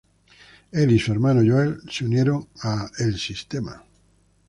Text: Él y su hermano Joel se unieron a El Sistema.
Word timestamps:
Él 0.71 0.91
y 0.93 0.97
su 0.97 1.11
hermano 1.11 1.41
Joel 1.45 1.79
se 1.87 2.05
unieron 2.05 2.47
a 2.63 2.89
El 2.97 3.19
Sistema. 3.19 3.83